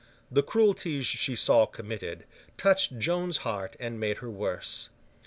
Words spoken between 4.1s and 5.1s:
her worse.